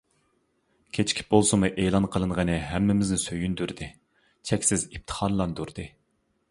كېچىكىپ 0.97 1.27
بولسىمۇ 1.35 1.69
ئېلان 1.83 2.07
قىلىنغىنى 2.15 2.57
ھەممىمىزنى 2.71 3.21
سۆيۈندۈردى، 3.27 3.93
چەكسىز 4.51 4.89
ئىپتىخارلاندۇردى. 4.91 5.89